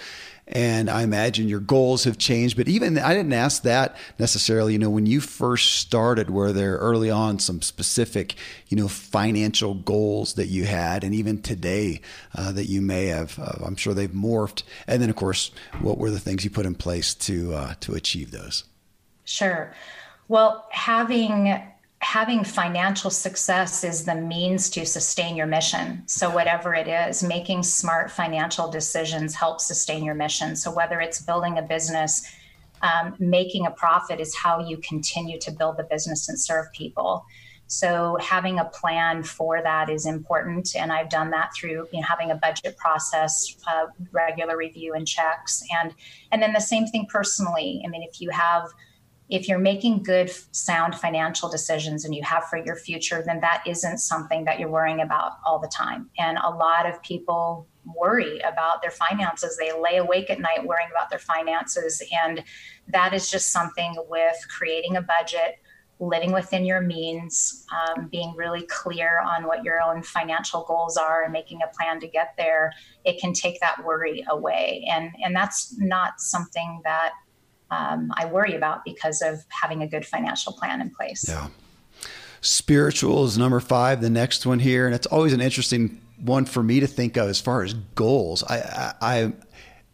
and 0.48 0.88
I 0.88 1.02
imagine 1.02 1.48
your 1.48 1.60
goals 1.60 2.04
have 2.04 2.18
changed. 2.18 2.56
But 2.56 2.68
even 2.68 2.98
I 2.98 3.14
didn't 3.14 3.32
ask 3.32 3.62
that 3.62 3.96
necessarily. 4.18 4.72
You 4.72 4.78
know, 4.78 4.90
when 4.90 5.06
you 5.06 5.20
first 5.20 5.76
started, 5.76 6.30
were 6.30 6.52
there 6.52 6.76
early 6.76 7.10
on 7.10 7.38
some 7.38 7.62
specific, 7.62 8.34
you 8.68 8.76
know, 8.76 8.88
financial 8.88 9.74
goals 9.74 10.34
that 10.34 10.46
you 10.46 10.64
had, 10.64 11.02
and 11.02 11.14
even 11.14 11.42
today 11.42 12.00
uh, 12.34 12.52
that 12.52 12.66
you 12.66 12.80
may 12.80 13.06
have? 13.06 13.38
Uh, 13.38 13.64
I'm 13.64 13.76
sure 13.76 13.94
they've 13.94 14.10
morphed. 14.10 14.62
And 14.86 15.02
then, 15.02 15.10
of 15.10 15.16
course, 15.16 15.50
what 15.80 15.98
were 15.98 16.10
the 16.10 16.20
things 16.20 16.44
you 16.44 16.50
put 16.50 16.66
in 16.66 16.74
place 16.74 17.14
to 17.14 17.54
uh, 17.54 17.74
to 17.80 17.94
achieve 17.94 18.30
those? 18.30 18.64
Sure. 19.24 19.74
Well, 20.28 20.66
having 20.70 21.62
having 22.06 22.44
financial 22.44 23.10
success 23.10 23.82
is 23.82 24.04
the 24.04 24.14
means 24.14 24.70
to 24.70 24.86
sustain 24.86 25.34
your 25.34 25.46
mission. 25.46 26.04
So, 26.06 26.30
whatever 26.30 26.72
it 26.72 26.86
is, 26.86 27.24
making 27.24 27.64
smart 27.64 28.12
financial 28.12 28.70
decisions 28.70 29.34
helps 29.34 29.66
sustain 29.66 30.04
your 30.04 30.14
mission. 30.14 30.54
So, 30.54 30.70
whether 30.70 31.00
it's 31.00 31.20
building 31.20 31.58
a 31.58 31.62
business, 31.62 32.24
um, 32.80 33.16
making 33.18 33.66
a 33.66 33.72
profit 33.72 34.20
is 34.20 34.36
how 34.36 34.60
you 34.60 34.76
continue 34.78 35.40
to 35.40 35.50
build 35.50 35.78
the 35.78 35.82
business 35.82 36.28
and 36.28 36.38
serve 36.38 36.70
people. 36.72 37.26
So, 37.66 38.16
having 38.20 38.60
a 38.60 38.66
plan 38.66 39.24
for 39.24 39.60
that 39.60 39.90
is 39.90 40.06
important. 40.06 40.76
And 40.76 40.92
I've 40.92 41.10
done 41.10 41.30
that 41.30 41.50
through 41.56 41.88
you 41.92 42.00
know, 42.00 42.06
having 42.08 42.30
a 42.30 42.36
budget 42.36 42.76
process, 42.76 43.56
uh, 43.66 43.86
regular 44.12 44.56
review 44.56 44.94
and 44.94 45.08
checks. 45.08 45.64
And, 45.82 45.92
and 46.30 46.40
then 46.40 46.52
the 46.52 46.60
same 46.60 46.86
thing 46.86 47.08
personally. 47.10 47.82
I 47.84 47.88
mean, 47.88 48.04
if 48.04 48.20
you 48.20 48.30
have 48.30 48.68
if 49.28 49.48
you're 49.48 49.58
making 49.58 50.02
good 50.02 50.30
sound 50.52 50.94
financial 50.94 51.48
decisions 51.48 52.04
and 52.04 52.14
you 52.14 52.22
have 52.22 52.44
for 52.44 52.58
your 52.58 52.76
future 52.76 53.22
then 53.26 53.40
that 53.40 53.62
isn't 53.66 53.98
something 53.98 54.44
that 54.44 54.60
you're 54.60 54.70
worrying 54.70 55.00
about 55.00 55.32
all 55.44 55.58
the 55.58 55.68
time. 55.68 56.08
And 56.18 56.38
a 56.38 56.50
lot 56.50 56.88
of 56.88 57.02
people 57.02 57.66
worry 57.94 58.40
about 58.40 58.82
their 58.82 58.90
finances. 58.90 59.56
They 59.56 59.72
lay 59.72 59.96
awake 59.96 60.30
at 60.30 60.40
night 60.40 60.64
worrying 60.64 60.88
about 60.90 61.10
their 61.10 61.18
finances. 61.18 62.02
And 62.24 62.42
that 62.88 63.14
is 63.14 63.30
just 63.30 63.52
something 63.52 63.94
with 64.08 64.36
creating 64.48 64.96
a 64.96 65.02
budget 65.02 65.58
living 65.98 66.32
within 66.32 66.64
your 66.64 66.80
means 66.80 67.64
um, 67.72 68.08
being 68.08 68.34
really 68.36 68.66
clear 68.66 69.20
on 69.20 69.46
what 69.46 69.64
your 69.64 69.80
own 69.80 70.02
financial 70.02 70.62
goals 70.64 70.98
are 70.98 71.24
and 71.24 71.32
making 71.32 71.60
a 71.62 71.74
plan 71.74 71.98
to 71.98 72.06
get 72.06 72.34
there 72.36 72.70
it 73.04 73.18
can 73.18 73.32
take 73.32 73.58
that 73.60 73.82
worry 73.84 74.24
away. 74.28 74.84
And 74.90 75.10
and 75.22 75.34
that's 75.34 75.78
not 75.78 76.20
something 76.20 76.80
that 76.84 77.12
um, 77.70 78.12
I 78.16 78.26
worry 78.26 78.54
about 78.54 78.84
because 78.84 79.22
of 79.22 79.44
having 79.48 79.82
a 79.82 79.86
good 79.86 80.06
financial 80.06 80.52
plan 80.52 80.80
in 80.80 80.90
place. 80.90 81.26
Yeah. 81.28 81.48
Spiritual 82.40 83.24
is 83.24 83.36
number 83.36 83.60
five, 83.60 84.00
the 84.00 84.10
next 84.10 84.46
one 84.46 84.60
here. 84.60 84.86
And 84.86 84.94
it's 84.94 85.06
always 85.06 85.32
an 85.32 85.40
interesting 85.40 86.00
one 86.18 86.44
for 86.44 86.62
me 86.62 86.80
to 86.80 86.86
think 86.86 87.16
of 87.16 87.28
as 87.28 87.40
far 87.40 87.62
as 87.62 87.74
goals. 87.74 88.44
I, 88.44 88.58
I, 88.58 88.94
I 89.00 89.32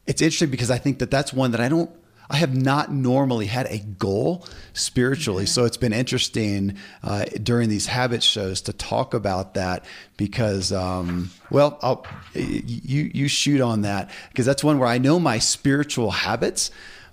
it's 0.06 0.20
interesting 0.20 0.50
because 0.50 0.70
I 0.70 0.78
think 0.78 0.98
that 0.98 1.10
that's 1.10 1.32
one 1.32 1.52
that 1.52 1.60
I 1.60 1.68
don't 1.68 1.90
I 2.32 2.36
have 2.36 2.56
not 2.56 2.90
normally 2.90 3.44
had 3.44 3.66
a 3.66 3.78
goal 3.78 4.46
spiritually. 4.72 5.44
So 5.44 5.66
it's 5.66 5.76
been 5.76 5.92
interesting 5.92 6.78
uh, 7.02 7.26
during 7.42 7.68
these 7.68 7.86
habit 7.86 8.22
shows 8.22 8.62
to 8.62 8.72
talk 8.72 9.12
about 9.12 9.52
that 9.52 9.84
because, 10.16 10.72
um, 10.72 11.30
well, 11.50 11.78
I'll, 11.82 12.06
you, 12.34 13.10
you 13.12 13.28
shoot 13.28 13.60
on 13.60 13.82
that 13.82 14.10
because 14.30 14.46
that's 14.46 14.64
one 14.64 14.78
where 14.78 14.88
I 14.88 14.96
know 14.96 15.20
my 15.20 15.38
spiritual 15.38 16.10
habits, 16.10 16.70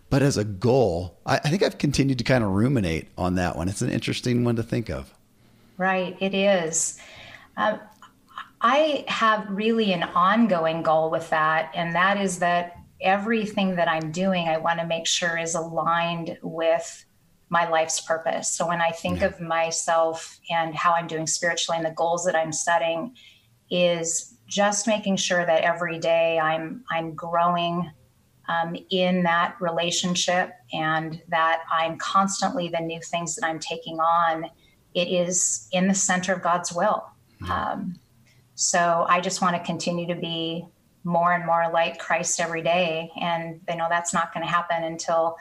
but 0.10 0.22
as 0.22 0.38
a 0.38 0.44
goal, 0.44 1.20
I, 1.26 1.38
I 1.38 1.50
think 1.50 1.64
I've 1.64 1.78
continued 1.78 2.18
to 2.18 2.24
kind 2.24 2.44
of 2.44 2.52
ruminate 2.52 3.08
on 3.18 3.36
that 3.36 3.56
one. 3.56 3.70
It's 3.70 3.82
an 3.82 3.90
interesting 3.90 4.44
one 4.44 4.56
to 4.56 4.64
think 4.64 4.90
of. 4.90 5.14
Right, 5.78 6.18
it 6.20 6.34
is. 6.34 7.00
Um, 7.58 7.80
I 8.62 9.06
have 9.08 9.50
really 9.50 9.94
an 9.94 10.04
ongoing 10.04 10.84
goal 10.84 11.10
with 11.10 11.30
that, 11.30 11.72
and 11.74 11.96
that 11.96 12.20
is 12.20 12.40
that 12.40 12.78
everything 13.02 13.76
that 13.76 13.88
I'm 13.88 14.12
doing, 14.12 14.48
I 14.48 14.58
want 14.58 14.80
to 14.80 14.86
make 14.86 15.08
sure 15.08 15.38
is 15.38 15.56
aligned 15.56 16.38
with 16.42 17.06
my 17.50 17.68
life's 17.70 18.02
purpose. 18.02 18.52
So 18.52 18.68
when 18.68 18.82
I 18.82 18.92
think 18.92 19.22
yeah. 19.22 19.28
of 19.28 19.40
myself 19.40 20.40
and 20.50 20.76
how 20.76 20.94
I'm 20.94 21.08
doing 21.08 21.26
spiritually 21.26 21.78
and 21.78 21.86
the 21.86 21.96
goals 21.96 22.26
that 22.26 22.36
I'm 22.36 22.52
setting, 22.52 23.16
is 23.72 24.36
just 24.48 24.88
making 24.88 25.16
sure 25.16 25.46
that 25.46 25.62
every 25.62 26.00
day 26.00 26.40
I'm 26.40 26.84
I'm 26.90 27.14
growing 27.14 27.90
um, 28.50 28.76
in 28.90 29.24
that 29.24 29.56
relationship 29.62 30.52
and 30.74 31.22
that 31.30 31.62
I'm 31.72 31.98
constantly 31.98 32.68
the 32.68 32.80
new 32.80 33.00
things 33.00 33.36
that 33.36 33.46
I'm 33.46 33.60
taking 33.60 34.00
on, 34.00 34.46
it 34.96 35.08
is 35.08 35.70
in 35.72 35.88
the 35.88 35.94
center 35.94 36.34
of 36.34 36.42
God's 36.42 36.74
will. 36.74 37.06
Mm-hmm. 37.42 37.52
Um, 37.52 38.00
so 38.56 39.06
I 39.08 39.22
just 39.22 39.42
want 39.42 39.56
to 39.56 39.64
continue 39.64 40.08
to 40.08 40.20
be 40.20 40.66
more 41.04 41.32
and 41.32 41.46
more 41.46 41.70
like 41.72 42.00
Christ 42.00 42.42
every 42.42 42.64
day. 42.64 43.12
And 43.22 43.62
I 43.70 43.76
know 43.76 43.86
that's 43.88 44.14
not 44.14 44.34
going 44.34 44.46
to 44.46 44.52
happen 44.52 44.84
until 44.84 45.38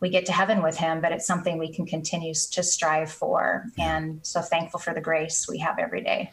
we 0.00 0.10
get 0.10 0.26
to 0.26 0.32
heaven 0.32 0.62
with 0.62 0.76
him, 0.76 1.00
but 1.00 1.12
it's 1.12 1.26
something 1.26 1.56
we 1.56 1.72
can 1.72 1.86
continue 1.86 2.34
to 2.34 2.62
strive 2.62 3.12
for. 3.12 3.66
And 3.78 4.18
so 4.22 4.40
thankful 4.40 4.80
for 4.80 4.92
the 4.92 5.00
grace 5.00 5.46
we 5.48 5.58
have 5.58 5.78
every 5.78 6.02
day. 6.02 6.32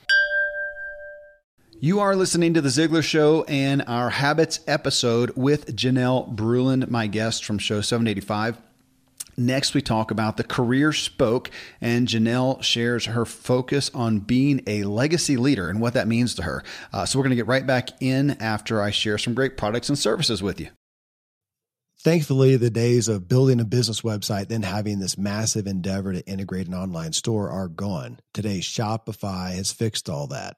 You 1.79 1.99
are 1.99 2.15
listening 2.15 2.55
to 2.55 2.61
The 2.61 2.69
Ziglar 2.69 3.03
Show 3.03 3.43
and 3.43 3.83
our 3.85 4.09
Habits 4.09 4.61
episode 4.65 5.33
with 5.35 5.75
Janelle 5.75 6.35
Bruland, 6.35 6.89
my 6.89 7.05
guest 7.05 7.45
from 7.45 7.59
show 7.59 7.81
785. 7.81 8.57
Next, 9.37 9.75
we 9.75 9.83
talk 9.83 10.09
about 10.09 10.37
the 10.37 10.43
career 10.43 10.91
spoke, 10.91 11.51
and 11.79 12.07
Janelle 12.07 12.63
shares 12.63 13.05
her 13.05 13.25
focus 13.25 13.91
on 13.93 14.21
being 14.21 14.63
a 14.65 14.85
legacy 14.85 15.37
leader 15.37 15.69
and 15.69 15.79
what 15.79 15.93
that 15.93 16.07
means 16.07 16.33
to 16.35 16.41
her. 16.41 16.63
Uh, 16.91 17.05
so, 17.05 17.19
we're 17.19 17.23
going 17.23 17.29
to 17.29 17.35
get 17.35 17.45
right 17.45 17.67
back 17.67 17.89
in 18.01 18.31
after 18.41 18.81
I 18.81 18.89
share 18.89 19.19
some 19.19 19.35
great 19.35 19.55
products 19.55 19.87
and 19.87 19.99
services 19.99 20.41
with 20.41 20.59
you. 20.59 20.69
Thankfully, 21.99 22.57
the 22.57 22.71
days 22.71 23.07
of 23.07 23.27
building 23.27 23.59
a 23.59 23.65
business 23.65 24.01
website, 24.01 24.47
then 24.47 24.63
having 24.63 24.97
this 24.97 25.15
massive 25.15 25.67
endeavor 25.67 26.13
to 26.13 26.25
integrate 26.25 26.67
an 26.67 26.73
online 26.73 27.13
store 27.13 27.51
are 27.51 27.67
gone. 27.67 28.19
Today, 28.33 28.61
Shopify 28.61 29.53
has 29.53 29.71
fixed 29.71 30.09
all 30.09 30.25
that. 30.27 30.57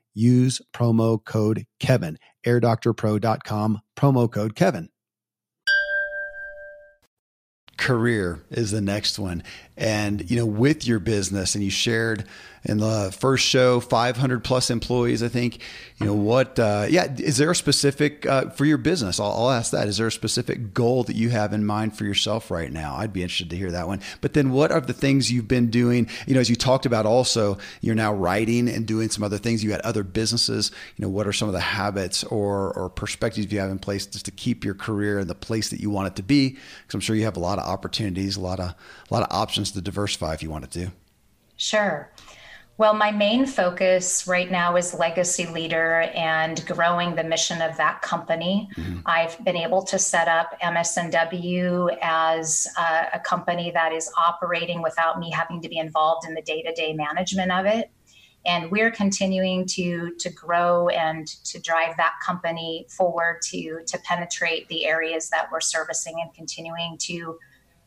use 0.13 0.61
promo 0.73 1.23
code 1.23 1.65
Kevin. 1.79 2.17
AirDoctorPro.com, 2.45 3.81
promo 3.97 4.31
code 4.31 4.55
Kevin. 4.55 4.89
Career 7.77 8.43
is 8.51 8.71
the 8.71 8.81
next 8.81 9.17
one. 9.17 9.43
And, 9.75 10.29
you 10.29 10.37
know, 10.37 10.45
with 10.45 10.85
your 10.85 10.99
business, 10.99 11.55
and 11.55 11.63
you 11.63 11.71
shared 11.71 12.25
in 12.63 12.77
the 12.77 13.15
first 13.17 13.45
show 13.45 13.79
500 13.79 14.43
plus 14.43 14.69
employees 14.69 15.23
i 15.23 15.27
think. 15.27 15.59
You 15.99 16.07
know 16.07 16.15
what 16.15 16.57
uh, 16.57 16.87
yeah 16.89 17.13
is 17.17 17.37
there 17.37 17.51
a 17.51 17.55
specific 17.55 18.25
uh, 18.25 18.49
for 18.49 18.65
your 18.65 18.79
business? 18.79 19.19
I'll, 19.19 19.31
I'll, 19.31 19.51
ask 19.51 19.71
that. 19.71 19.87
Is 19.87 19.97
there 19.97 20.07
a 20.07 20.11
specific 20.11 20.73
goal 20.73 21.03
that 21.03 21.15
you 21.15 21.29
have 21.29 21.53
in 21.53 21.63
mind 21.63 21.95
for 21.95 22.05
yourself 22.05 22.49
right 22.49 22.71
now? 22.71 22.95
I'd 22.95 23.13
be 23.13 23.21
interested 23.21 23.51
to 23.51 23.55
hear 23.55 23.71
that 23.71 23.87
one. 23.87 24.01
But 24.19 24.33
then 24.33 24.51
what 24.51 24.71
are 24.71 24.81
the 24.81 24.93
things 24.93 25.31
you've 25.31 25.47
been 25.47 25.69
doing? 25.69 26.09
You 26.25 26.33
know 26.33 26.39
as 26.39 26.49
you 26.49 26.55
talked 26.55 26.85
about 26.85 27.05
also 27.05 27.57
you're 27.81 27.95
now 27.95 28.13
writing 28.13 28.67
and 28.67 28.87
doing 28.87 29.09
some 29.09 29.23
other 29.23 29.37
things. 29.37 29.63
You 29.63 29.71
had 29.71 29.81
other 29.81 30.03
businesses. 30.03 30.71
You 30.95 31.03
know 31.03 31.09
what 31.09 31.27
are 31.27 31.33
some 31.33 31.47
of 31.47 31.53
the 31.53 31.59
habits 31.59 32.23
or 32.23 32.73
or 32.73 32.89
perspectives 32.89 33.51
you 33.51 33.59
have 33.59 33.69
in 33.69 33.79
place 33.79 34.05
just 34.05 34.25
to 34.25 34.31
keep 34.31 34.65
your 34.65 34.75
career 34.75 35.19
in 35.19 35.27
the 35.27 35.35
place 35.35 35.69
that 35.69 35.79
you 35.79 35.89
want 35.89 36.07
it 36.07 36.15
to 36.15 36.23
be? 36.23 36.49
Because 36.49 36.95
i'm 36.95 36.99
sure 36.99 37.15
you 37.15 37.25
have 37.25 37.37
a 37.37 37.41
lot 37.41 37.59
of 37.59 37.67
opportunities 37.67 38.37
a 38.37 38.41
lot 38.41 38.59
of 38.59 38.69
a 38.69 39.13
lot 39.13 39.23
of 39.23 39.27
options 39.31 39.71
to 39.71 39.81
diversify 39.81 40.33
if 40.33 40.41
you 40.41 40.49
wanted 40.49 40.71
to. 40.71 40.91
Sure 41.57 42.09
well, 42.81 42.95
my 42.95 43.11
main 43.11 43.45
focus 43.45 44.25
right 44.25 44.49
now 44.49 44.75
is 44.75 44.95
legacy 44.95 45.45
leader 45.45 46.09
and 46.15 46.65
growing 46.65 47.13
the 47.13 47.23
mission 47.23 47.61
of 47.61 47.77
that 47.77 48.01
company. 48.01 48.71
Mm-hmm. 48.75 49.01
I've 49.05 49.37
been 49.45 49.55
able 49.55 49.83
to 49.83 49.99
set 49.99 50.27
up 50.27 50.59
MSNW 50.63 51.95
as 52.01 52.65
a, 52.79 53.05
a 53.13 53.19
company 53.19 53.69
that 53.69 53.93
is 53.93 54.11
operating 54.17 54.81
without 54.81 55.19
me 55.19 55.29
having 55.29 55.61
to 55.61 55.69
be 55.69 55.77
involved 55.77 56.27
in 56.27 56.33
the 56.33 56.41
day 56.41 56.63
to 56.63 56.73
day 56.73 56.91
management 56.93 57.51
of 57.51 57.67
it. 57.67 57.91
And 58.47 58.71
we're 58.71 58.89
continuing 58.89 59.67
to, 59.67 60.15
to 60.17 60.31
grow 60.31 60.89
and 60.89 61.27
to 61.27 61.59
drive 61.59 61.95
that 61.97 62.15
company 62.25 62.87
forward 62.89 63.43
to, 63.51 63.83
to 63.85 63.99
penetrate 63.99 64.67
the 64.69 64.87
areas 64.87 65.29
that 65.29 65.49
we're 65.51 65.61
servicing 65.61 66.15
and 66.19 66.33
continuing 66.33 66.97
to, 67.01 67.37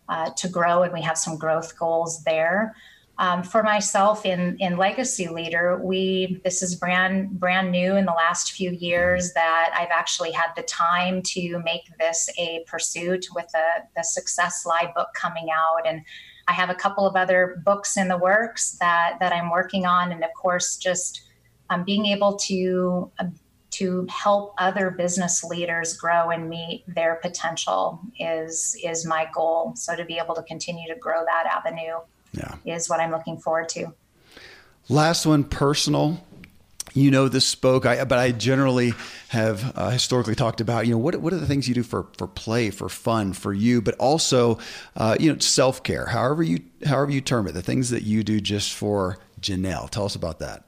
uh, 0.08 0.30
to 0.36 0.48
grow. 0.48 0.84
And 0.84 0.92
we 0.92 1.02
have 1.02 1.18
some 1.18 1.36
growth 1.36 1.76
goals 1.76 2.22
there. 2.22 2.76
Um, 3.16 3.44
for 3.44 3.62
myself 3.62 4.26
in 4.26 4.56
in 4.58 4.76
legacy 4.76 5.28
leader 5.28 5.80
we 5.80 6.40
this 6.42 6.62
is 6.62 6.74
brand 6.74 7.38
brand 7.38 7.70
new 7.70 7.94
in 7.94 8.06
the 8.06 8.12
last 8.12 8.50
few 8.50 8.72
years 8.72 9.32
that 9.34 9.72
i've 9.78 9.92
actually 9.92 10.32
had 10.32 10.48
the 10.56 10.64
time 10.64 11.22
to 11.22 11.60
make 11.64 11.82
this 12.00 12.28
a 12.38 12.64
pursuit 12.66 13.26
with 13.32 13.46
the 13.52 13.66
the 13.96 14.02
Success 14.02 14.66
Lie 14.66 14.92
book 14.96 15.08
coming 15.14 15.48
out. 15.54 15.86
And 15.86 16.02
i 16.48 16.52
have 16.52 16.70
a 16.70 16.74
couple 16.74 17.06
of 17.06 17.14
other 17.14 17.62
books 17.64 17.96
in 17.96 18.08
the 18.08 18.18
works 18.18 18.72
that 18.80 19.18
that 19.20 19.32
i'm 19.32 19.48
working 19.48 19.86
on. 19.86 20.10
And 20.10 20.24
of 20.24 20.30
course 20.34 20.76
just 20.76 21.22
um, 21.70 21.84
being 21.84 22.06
able 22.06 22.34
to 22.48 23.12
um, 23.20 23.34
to 23.70 24.06
help 24.08 24.54
other 24.58 24.90
business 24.90 25.42
leaders 25.42 25.96
grow 25.96 26.30
and 26.30 26.48
meet 26.48 26.84
their 26.88 27.16
potential 27.16 28.00
is 28.18 28.76
is 28.82 29.06
my 29.06 29.28
goal. 29.32 29.72
So 29.76 29.94
to 29.94 30.04
be 30.04 30.18
able 30.18 30.34
to 30.34 30.42
continue 30.42 30.92
to 30.92 30.98
grow 30.98 31.24
that 31.24 31.46
avenue 31.46 31.98
yeah. 32.34 32.74
is 32.74 32.88
what 32.88 33.00
I'm 33.00 33.10
looking 33.10 33.38
forward 33.38 33.68
to. 33.70 33.92
Last 34.88 35.26
one, 35.26 35.44
personal. 35.44 36.20
You 36.92 37.10
know 37.10 37.26
this 37.28 37.44
spoke, 37.44 37.86
I, 37.86 38.04
but 38.04 38.18
I 38.18 38.30
generally 38.30 38.94
have 39.28 39.76
uh, 39.76 39.90
historically 39.90 40.36
talked 40.36 40.60
about 40.60 40.86
you 40.86 40.92
know 40.92 40.98
what 40.98 41.16
what 41.16 41.32
are 41.32 41.38
the 41.38 41.46
things 41.46 41.66
you 41.66 41.74
do 41.74 41.82
for 41.82 42.06
for 42.16 42.28
play, 42.28 42.70
for 42.70 42.88
fun, 42.88 43.32
for 43.32 43.52
you, 43.52 43.82
but 43.82 43.96
also 43.96 44.58
uh, 44.94 45.16
you 45.18 45.32
know 45.32 45.38
self 45.40 45.82
care. 45.82 46.06
However 46.06 46.44
you 46.44 46.60
however 46.84 47.10
you 47.10 47.20
term 47.20 47.48
it, 47.48 47.52
the 47.52 47.62
things 47.62 47.90
that 47.90 48.04
you 48.04 48.22
do 48.22 48.40
just 48.40 48.72
for 48.72 49.18
Janelle. 49.40 49.90
Tell 49.90 50.04
us 50.04 50.14
about 50.14 50.38
that. 50.38 50.64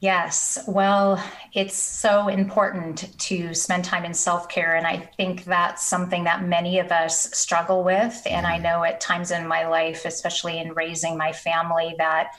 Yes. 0.00 0.58
Well, 0.66 1.22
it's 1.52 1.76
so 1.76 2.28
important 2.28 3.18
to 3.18 3.52
spend 3.52 3.84
time 3.84 4.06
in 4.06 4.14
self 4.14 4.48
care. 4.48 4.76
And 4.76 4.86
I 4.86 4.96
think 4.96 5.44
that's 5.44 5.86
something 5.86 6.24
that 6.24 6.42
many 6.42 6.78
of 6.78 6.90
us 6.90 7.30
struggle 7.36 7.84
with. 7.84 8.22
And 8.24 8.46
I 8.46 8.54
mm-hmm. 8.54 8.62
know 8.62 8.84
at 8.84 9.02
times 9.02 9.30
in 9.30 9.46
my 9.46 9.66
life, 9.66 10.06
especially 10.06 10.58
in 10.58 10.72
raising 10.72 11.18
my 11.18 11.32
family, 11.32 11.94
that 11.98 12.30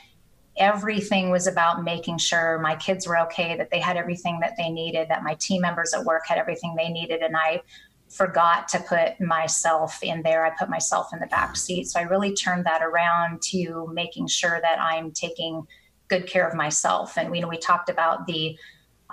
everything 0.57 1.29
was 1.29 1.45
about 1.45 1.83
making 1.83 2.17
sure 2.17 2.57
my 2.59 2.75
kids 2.75 3.07
were 3.07 3.19
okay, 3.19 3.55
that 3.57 3.69
they 3.69 3.79
had 3.79 3.95
everything 3.95 4.39
that 4.39 4.53
they 4.57 4.69
needed, 4.69 5.07
that 5.09 5.23
my 5.23 5.35
team 5.35 5.61
members 5.61 5.93
at 5.93 6.03
work 6.03 6.23
had 6.27 6.39
everything 6.39 6.75
they 6.75 6.89
needed. 6.89 7.21
And 7.21 7.37
I 7.37 7.61
forgot 8.09 8.67
to 8.69 8.79
put 8.79 9.21
myself 9.21 10.01
in 10.01 10.23
there. 10.23 10.45
I 10.45 10.49
put 10.57 10.67
myself 10.67 11.13
in 11.13 11.19
the 11.19 11.27
back 11.27 11.55
seat. 11.55 11.87
So 11.87 11.99
I 11.99 12.03
really 12.03 12.33
turned 12.33 12.65
that 12.65 12.81
around 12.81 13.43
to 13.51 13.87
making 13.93 14.27
sure 14.27 14.59
that 14.61 14.81
I'm 14.81 15.11
taking 15.11 15.67
good 16.13 16.25
care 16.33 16.47
of 16.47 16.55
myself. 16.65 17.17
And 17.17 17.31
we 17.31 17.39
know 17.39 17.47
we 17.47 17.57
talked 17.71 17.89
about 17.95 18.17
the 18.27 18.43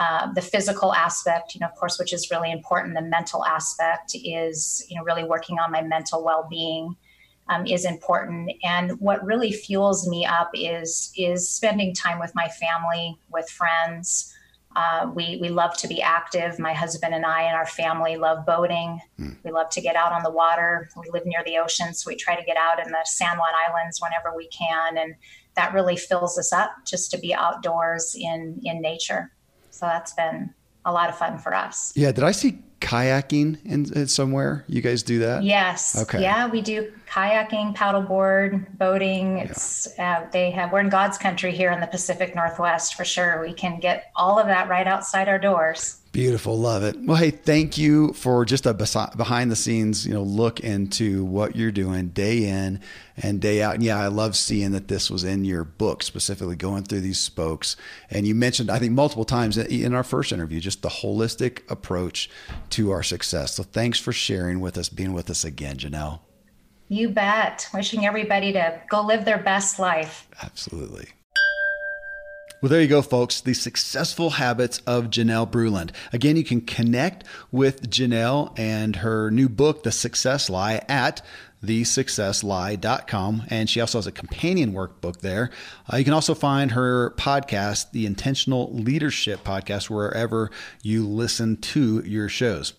uh, 0.05 0.33
the 0.39 0.43
physical 0.55 0.91
aspect, 0.95 1.55
you 1.55 1.61
know, 1.61 1.67
of 1.67 1.75
course, 1.75 1.99
which 1.99 2.13
is 2.13 2.31
really 2.31 2.53
important. 2.59 2.95
The 2.95 3.03
mental 3.19 3.45
aspect 3.45 4.15
is, 4.15 4.87
you 4.89 4.97
know, 4.97 5.03
really 5.03 5.25
working 5.25 5.59
on 5.59 5.73
my 5.73 5.83
mental 5.83 6.23
well-being 6.23 6.95
um, 7.49 7.67
is 7.67 7.85
important. 7.85 8.53
And 8.63 8.93
what 9.01 9.25
really 9.25 9.53
fuels 9.53 10.09
me 10.09 10.21
up 10.25 10.51
is 10.55 11.11
is 11.17 11.49
spending 11.59 11.95
time 11.95 12.19
with 12.21 12.33
my 12.35 12.49
family, 12.63 13.19
with 13.37 13.49
friends. 13.61 14.33
Uh, 14.77 15.11
we 15.19 15.39
we 15.43 15.49
love 15.49 15.75
to 15.79 15.89
be 15.89 16.01
active. 16.01 16.51
My 16.71 16.75
husband 16.85 17.13
and 17.19 17.27
I 17.27 17.43
and 17.49 17.57
our 17.57 17.71
family 17.83 18.15
love 18.17 18.47
boating. 18.47 19.01
Mm. 19.19 19.37
We 19.45 19.51
love 19.51 19.71
to 19.71 19.81
get 19.81 19.97
out 19.97 20.13
on 20.13 20.23
the 20.23 20.35
water. 20.43 20.71
We 21.03 21.11
live 21.11 21.27
near 21.27 21.43
the 21.45 21.59
ocean, 21.59 21.95
so 21.95 22.05
we 22.11 22.17
try 22.17 22.35
to 22.37 22.45
get 22.51 22.57
out 22.57 22.79
in 22.85 22.89
the 22.93 23.05
San 23.05 23.35
Juan 23.39 23.55
Islands 23.67 24.01
whenever 24.01 24.31
we 24.37 24.47
can. 24.49 24.99
And 25.03 25.15
that 25.59 25.75
really 25.75 25.97
fills 25.97 26.39
us 26.39 26.53
up 26.53 26.71
just 26.87 27.11
to 27.11 27.19
be 27.19 27.35
outdoors 27.35 28.15
in 28.17 28.61
in 28.65 28.81
nature. 28.81 29.33
So 29.71 29.87
that's 29.87 30.13
been 30.13 30.55
a 30.85 30.93
lot 30.93 31.09
of 31.09 31.19
fun 31.19 31.37
for 31.39 31.55
us. 31.55 31.93
Yeah. 31.97 32.13
Did 32.13 32.25
I 32.25 32.31
see 32.31 32.63
kayaking 32.81 33.59
in, 33.65 33.93
in, 33.93 34.07
somewhere? 34.07 34.65
You 34.69 34.81
guys 34.81 35.03
do 35.03 35.19
that? 35.19 35.43
Yes. 35.43 36.01
Okay. 36.01 36.23
Yeah, 36.23 36.47
we 36.49 36.63
do 36.63 36.93
kayaking, 37.11 37.75
paddleboard, 37.77 38.79
boating. 38.79 39.39
It's 39.39 39.89
yeah. 39.99 40.21
uh, 40.21 40.31
they 40.31 40.51
have 40.53 40.73
we're 40.73 40.81
in 40.81 40.89
God's 40.89 41.19
country 41.19 41.53
here 41.53 41.73
in 41.73 41.81
the 41.81 41.89
Pacific 41.89 42.37
Northwest 42.37 42.95
for 42.95 43.05
sure. 43.05 43.43
We 43.43 43.53
can 43.53 43.81
get 43.81 44.13
all 44.15 44.39
of 44.39 44.47
that 44.47 44.69
right 44.69 44.87
outside 44.87 45.29
our 45.29 45.39
doors. 45.39 45.99
Beautiful, 46.19 46.59
love 46.59 46.83
it. 46.83 46.97
Well, 46.99 47.17
hey, 47.17 47.31
thank 47.31 47.79
you 47.79 48.13
for 48.13 48.45
just 48.45 48.67
a 48.67 48.75
behind 48.75 49.53
the 49.53 49.57
scenes, 49.57 50.05
you 50.05 50.13
know, 50.13 50.25
look 50.25 50.59
into 50.59 51.25
what 51.25 51.55
you're 51.55 51.71
doing 51.71 52.09
day 52.09 52.45
in 52.49 52.81
and 53.17 53.41
day 53.41 53.63
out. 53.63 53.75
And 53.75 53.85
yeah, 53.85 54.01
I 54.01 54.09
love 54.09 54.35
seeing 54.35 54.73
that 54.73 54.89
this 54.89 55.13
was 55.13 55.23
in 55.23 55.45
your 55.45 55.63
book, 55.63 56.03
specifically 56.03 56.57
going 56.57 56.83
through 56.83 57.03
these 57.03 57.21
spokes. 57.21 57.77
And 58.11 58.27
you 58.27 58.35
mentioned, 58.35 58.69
I 58.69 58.81
think, 58.81 58.95
multiple 58.95 59.25
times 59.25 59.57
in 59.57 59.95
our 59.95 60.03
first 60.03 60.33
interview, 60.33 60.59
just 60.59 60.83
the 60.83 60.89
holistic 60.89 61.61
approach 61.71 62.29
to 62.71 62.91
our 62.91 63.05
success. 63.05 63.55
So 63.55 63.63
thanks 63.63 64.01
for 64.01 64.13
sharing 64.13 64.59
with 64.59 64.77
us, 64.77 64.89
being 64.89 65.13
with 65.13 65.31
us 65.31 65.45
again, 65.45 65.77
Janelle. 65.77 66.19
You 66.89 67.11
bet. 67.11 67.69
Wishing 67.73 68.05
everybody 68.07 68.53
to 68.55 68.81
go 68.91 69.03
live 69.03 69.25
their 69.25 69.39
best 69.39 69.79
life. 69.79 70.27
Absolutely. 70.43 71.11
Well, 72.61 72.71
there 72.71 72.83
you 72.83 72.89
go, 72.89 73.03
folks. 73.03 73.41
The 73.41 73.55
successful 73.55 74.31
habits 74.31 74.79
of 74.79 75.11
Janelle 75.11 75.49
Bruland. 75.49 75.91
Again, 76.13 76.37
you 76.37 76.43
can 76.43 76.61
connect 76.61 77.23
with 77.53 77.89
Janelle 77.89 78.59
and 78.59 78.97
her 78.97 79.31
new 79.31 79.49
book, 79.49 79.85
The 79.85 79.93
Success 79.93 80.51
Lie, 80.51 80.83
at 80.89 81.23
thesuccesslie.com. 81.65 83.45
And 83.49 83.71
she 83.71 83.81
also 83.81 83.99
has 83.99 84.09
a 84.09 84.13
companion 84.13 84.73
workbook 84.73 85.21
there. 85.21 85.51
Uh, 85.93 85.99
you 85.99 86.05
can 86.05 86.13
also 86.13 86.35
find 86.35 86.73
her 86.73 87.11
podcast, 87.11 87.93
the 87.93 88.07
Intentional 88.07 88.73
Leadership 88.73 89.45
Podcast, 89.45 89.89
wherever 89.89 90.51
you 90.83 91.07
listen 91.07 91.59
to 91.59 92.03
your 92.05 92.29
shows. 92.29 92.73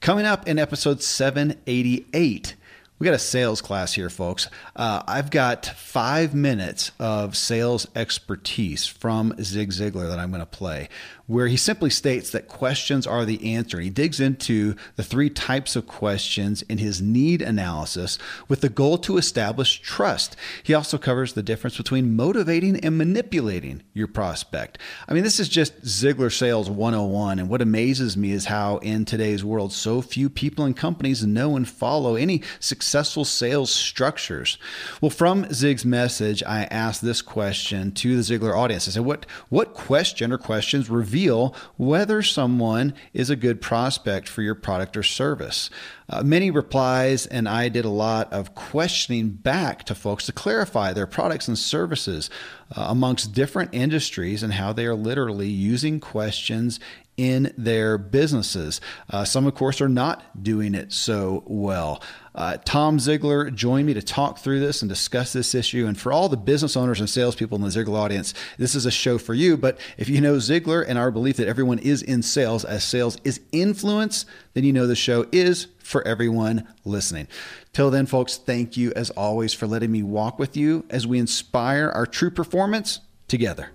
Coming 0.00 0.26
up 0.26 0.46
in 0.46 0.58
episode 0.58 1.02
788 1.02 2.54
we 3.00 3.06
got 3.06 3.14
a 3.14 3.18
sales 3.18 3.62
class 3.62 3.94
here, 3.94 4.10
folks. 4.10 4.46
Uh, 4.76 5.02
I've 5.08 5.30
got 5.30 5.64
five 5.64 6.34
minutes 6.34 6.92
of 7.00 7.34
sales 7.34 7.88
expertise 7.96 8.86
from 8.86 9.34
Zig 9.42 9.70
Ziglar 9.70 10.06
that 10.08 10.18
I'm 10.18 10.30
going 10.30 10.40
to 10.40 10.46
play 10.46 10.90
where 11.30 11.46
he 11.46 11.56
simply 11.56 11.88
states 11.88 12.30
that 12.30 12.48
questions 12.48 13.06
are 13.06 13.24
the 13.24 13.54
answer. 13.54 13.78
He 13.78 13.88
digs 13.88 14.18
into 14.18 14.74
the 14.96 15.04
three 15.04 15.30
types 15.30 15.76
of 15.76 15.86
questions 15.86 16.62
in 16.62 16.78
his 16.78 17.00
need 17.00 17.40
analysis 17.40 18.18
with 18.48 18.62
the 18.62 18.68
goal 18.68 18.98
to 18.98 19.16
establish 19.16 19.80
trust. 19.80 20.34
He 20.64 20.74
also 20.74 20.98
covers 20.98 21.34
the 21.34 21.42
difference 21.44 21.76
between 21.76 22.16
motivating 22.16 22.80
and 22.80 22.98
manipulating 22.98 23.84
your 23.94 24.08
prospect. 24.08 24.78
I 25.06 25.14
mean, 25.14 25.22
this 25.22 25.38
is 25.38 25.48
just 25.48 25.80
Ziglar 25.82 26.36
Sales 26.36 26.68
101. 26.68 27.38
And 27.38 27.48
what 27.48 27.62
amazes 27.62 28.16
me 28.16 28.32
is 28.32 28.46
how 28.46 28.78
in 28.78 29.04
today's 29.04 29.44
world, 29.44 29.72
so 29.72 30.02
few 30.02 30.28
people 30.28 30.64
and 30.64 30.76
companies 30.76 31.24
know 31.24 31.54
and 31.54 31.68
follow 31.68 32.16
any 32.16 32.42
successful 32.58 33.24
sales 33.24 33.70
structures. 33.70 34.58
Well, 35.00 35.10
from 35.10 35.52
Zig's 35.52 35.84
message, 35.84 36.42
I 36.42 36.64
asked 36.64 37.02
this 37.02 37.22
question 37.22 37.92
to 37.92 38.20
the 38.20 38.22
Ziglar 38.22 38.58
audience. 38.58 38.88
I 38.88 38.90
said, 38.90 39.04
what, 39.04 39.26
what 39.48 39.74
question 39.74 40.32
or 40.32 40.38
questions 40.38 40.90
reveal 40.90 41.19
reveal 41.20 41.54
whether 41.76 42.22
someone 42.22 42.94
is 43.12 43.28
a 43.28 43.36
good 43.36 43.60
prospect 43.60 44.28
for 44.28 44.42
your 44.42 44.54
product 44.54 44.96
or 44.96 45.02
service. 45.02 45.68
Uh, 46.08 46.22
many 46.22 46.50
replies, 46.50 47.26
and 47.26 47.48
I 47.48 47.68
did 47.68 47.84
a 47.84 47.90
lot 47.90 48.32
of 48.32 48.54
questioning 48.54 49.30
back 49.30 49.84
to 49.84 49.94
folks 49.94 50.26
to 50.26 50.32
clarify 50.32 50.92
their 50.92 51.06
products 51.06 51.46
and 51.46 51.58
services 51.58 52.30
uh, 52.76 52.86
amongst 52.88 53.32
different 53.32 53.70
industries 53.72 54.42
and 54.42 54.54
how 54.54 54.72
they 54.72 54.86
are 54.86 54.94
literally 54.94 55.48
using 55.48 56.00
questions 56.00 56.78
in 57.16 57.52
their 57.58 57.98
businesses. 57.98 58.80
Uh, 59.10 59.24
some, 59.24 59.46
of 59.46 59.54
course, 59.54 59.82
are 59.82 59.90
not 59.90 60.42
doing 60.42 60.74
it 60.74 60.90
so 60.90 61.42
well. 61.46 62.02
Uh, 62.34 62.56
Tom 62.64 62.96
Ziglar 62.96 63.54
joined 63.54 63.86
me 63.86 63.92
to 63.92 64.00
talk 64.00 64.38
through 64.38 64.60
this 64.60 64.80
and 64.80 64.88
discuss 64.88 65.32
this 65.32 65.54
issue. 65.54 65.86
And 65.86 66.00
for 66.00 66.12
all 66.12 66.30
the 66.30 66.38
business 66.38 66.78
owners 66.78 66.98
and 66.98 67.10
salespeople 67.10 67.56
in 67.56 67.62
the 67.62 67.68
Ziglar 67.68 67.98
audience, 67.98 68.32
this 68.56 68.74
is 68.74 68.86
a 68.86 68.90
show 68.90 69.18
for 69.18 69.34
you. 69.34 69.58
But 69.58 69.78
if 69.98 70.08
you 70.08 70.20
know 70.22 70.36
Ziglar 70.36 70.82
and 70.88 70.98
our 70.98 71.10
belief 71.10 71.36
that 71.36 71.48
everyone 71.48 71.80
is 71.80 72.02
in 72.02 72.22
sales, 72.22 72.64
as 72.64 72.84
sales 72.84 73.18
is 73.22 73.40
influence, 73.52 74.24
then 74.54 74.64
you 74.64 74.72
know 74.72 74.86
the 74.86 74.96
show 74.96 75.26
is 75.30 75.66
for 75.90 76.06
everyone 76.06 76.66
listening. 76.84 77.26
Till 77.72 77.90
then, 77.90 78.06
folks, 78.06 78.36
thank 78.36 78.76
you 78.76 78.92
as 78.94 79.10
always 79.10 79.52
for 79.52 79.66
letting 79.66 79.92
me 79.92 80.02
walk 80.02 80.38
with 80.38 80.56
you 80.56 80.84
as 80.90 81.06
we 81.06 81.18
inspire 81.18 81.90
our 81.90 82.06
true 82.06 82.30
performance 82.30 83.00
together. 83.28 83.70